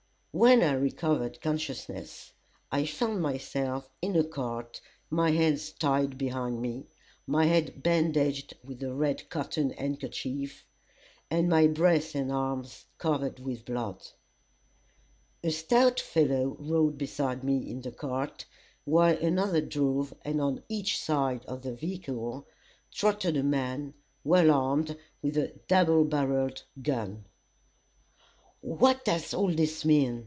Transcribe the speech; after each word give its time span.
When 0.33 0.63
I 0.63 0.71
recovered 0.71 1.41
consciousness, 1.41 2.31
I 2.71 2.85
found 2.85 3.21
myself 3.21 3.89
in 4.01 4.15
a 4.15 4.23
cart, 4.23 4.79
my 5.09 5.31
hands 5.31 5.73
tied 5.73 6.17
behind 6.17 6.61
me, 6.61 6.85
my 7.27 7.47
head 7.47 7.83
bandaged 7.83 8.53
with 8.63 8.81
a 8.81 8.93
red 8.93 9.29
cotton 9.29 9.71
handkerchief, 9.71 10.63
and 11.29 11.49
my 11.49 11.67
breast 11.67 12.15
and 12.15 12.31
arms 12.31 12.85
covered 12.97 13.41
with 13.41 13.65
blood. 13.65 14.07
A 15.43 15.49
stout 15.51 15.99
fellow 15.99 16.55
rode 16.61 16.97
beside 16.97 17.43
me 17.43 17.69
in 17.69 17.81
the 17.81 17.91
cart, 17.91 18.45
while 18.85 19.17
another 19.17 19.59
drove, 19.59 20.13
and 20.23 20.39
on 20.39 20.63
each 20.69 20.97
side 20.97 21.43
of 21.45 21.61
the 21.61 21.75
vehicle 21.75 22.47
trotted 22.89 23.35
a 23.35 23.43
man, 23.43 23.93
well 24.23 24.49
armed 24.49 24.97
with 25.21 25.35
a 25.35 25.51
double 25.67 26.05
barrelled 26.05 26.63
gun. 26.81 27.25
"What 28.61 29.03
does 29.03 29.33
all 29.33 29.51
this 29.53 29.83
mean?" 29.83 30.19